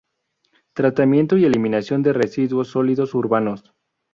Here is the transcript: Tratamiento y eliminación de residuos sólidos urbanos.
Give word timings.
Tratamiento 0.73 1.37
y 1.37 1.45
eliminación 1.45 2.01
de 2.01 2.11
residuos 2.11 2.69
sólidos 2.69 3.13
urbanos. 3.13 3.71